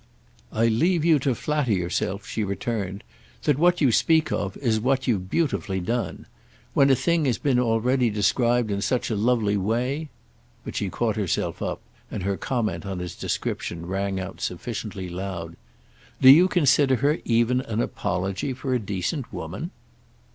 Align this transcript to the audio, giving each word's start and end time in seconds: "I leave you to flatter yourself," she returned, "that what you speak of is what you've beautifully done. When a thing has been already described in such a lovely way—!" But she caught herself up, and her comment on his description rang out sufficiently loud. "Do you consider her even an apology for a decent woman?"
"I 0.51 0.65
leave 0.65 1.05
you 1.05 1.19
to 1.19 1.35
flatter 1.35 1.71
yourself," 1.73 2.25
she 2.25 2.43
returned, 2.43 3.03
"that 3.43 3.59
what 3.59 3.81
you 3.81 3.91
speak 3.91 4.31
of 4.31 4.57
is 4.57 4.79
what 4.79 5.07
you've 5.07 5.29
beautifully 5.29 5.79
done. 5.79 6.25
When 6.73 6.89
a 6.89 6.95
thing 6.95 7.25
has 7.25 7.37
been 7.37 7.59
already 7.59 8.09
described 8.09 8.71
in 8.71 8.81
such 8.81 9.11
a 9.11 9.15
lovely 9.15 9.57
way—!" 9.57 10.09
But 10.65 10.75
she 10.75 10.89
caught 10.89 11.17
herself 11.17 11.61
up, 11.61 11.81
and 12.09 12.23
her 12.23 12.35
comment 12.35 12.83
on 12.83 12.97
his 12.97 13.13
description 13.13 13.85
rang 13.85 14.19
out 14.19 14.41
sufficiently 14.41 15.07
loud. 15.07 15.55
"Do 16.19 16.31
you 16.31 16.47
consider 16.47 16.95
her 16.95 17.19
even 17.23 17.61
an 17.61 17.79
apology 17.79 18.53
for 18.53 18.73
a 18.73 18.79
decent 18.79 19.31
woman?" 19.31 19.69